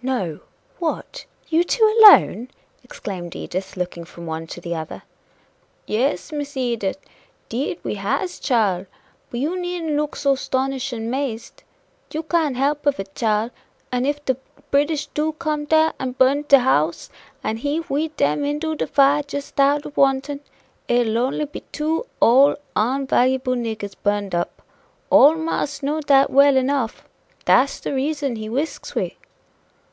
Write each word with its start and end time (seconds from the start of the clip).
"No! 0.00 0.38
what? 0.78 1.24
you 1.48 1.64
two 1.64 1.82
alone!" 1.98 2.52
exclaimed 2.84 3.34
Edith, 3.34 3.76
looking 3.76 4.04
from 4.04 4.26
one 4.26 4.46
to 4.46 4.60
the 4.60 4.76
other. 4.76 5.02
"Yes, 5.86 6.30
Miss 6.30 6.56
Edith, 6.56 6.98
'deed 7.48 7.80
we 7.82 7.96
has, 7.96 8.38
chile 8.38 8.86
but 9.28 9.40
you 9.40 9.60
needn't 9.60 9.96
look 9.96 10.14
so 10.14 10.36
'stonish 10.36 10.92
and 10.92 11.10
'mazed. 11.10 11.64
You 12.12 12.22
can't 12.22 12.56
help 12.56 12.86
of 12.86 13.00
it, 13.00 13.12
chile. 13.16 13.50
An' 13.90 14.06
if 14.06 14.24
de 14.24 14.36
British 14.70 15.06
do 15.06 15.32
come 15.32 15.64
dar 15.64 15.92
and 15.98 16.16
burn 16.16 16.42
de 16.46 16.60
house 16.60 17.10
and 17.42 17.58
heave 17.58 17.90
we 17.90 18.06
dem 18.06 18.44
into 18.44 18.76
de 18.76 18.86
fire 18.86 19.24
jes' 19.28 19.52
out 19.58 19.84
of 19.84 19.96
wanton, 19.96 20.38
it'll 20.86 21.18
only 21.18 21.44
be 21.44 21.64
two 21.72 22.06
poor, 22.20 22.50
ole, 22.52 22.56
unvaluable 22.76 23.54
niggers 23.56 23.96
burned 24.04 24.32
up. 24.32 24.62
Ole 25.10 25.34
marse 25.34 25.82
know 25.82 26.00
dat 26.00 26.30
well 26.30 26.56
enough 26.56 27.02
dat's 27.46 27.80
de 27.80 27.92
reason 27.92 28.36
he 28.36 28.48
resks 28.48 28.94
we." 28.94 29.16